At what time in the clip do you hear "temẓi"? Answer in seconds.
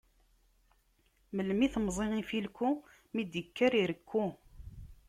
1.73-2.07